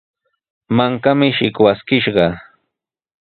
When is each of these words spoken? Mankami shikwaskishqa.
Mankami 0.75 1.27
shikwaskishqa. 1.37 2.27